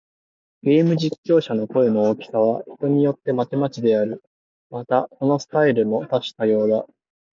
[0.63, 4.23] ゲーム実況者の声の大きさは、人によってまちまちである。
[4.71, 6.87] また、そのスタイルも多種多様だ。